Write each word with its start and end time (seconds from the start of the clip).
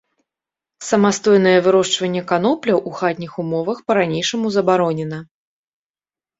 Самастойнае 0.87 1.51
вырошчванне 1.67 2.23
канопляў 2.33 2.77
у 2.93 2.95
хатніх 3.03 3.31
умовах 3.45 3.77
па-ранейшаму 3.93 4.47
забаронена. 4.59 5.25